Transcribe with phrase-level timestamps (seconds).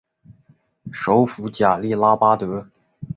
[0.91, 2.67] 首府贾利拉巴德。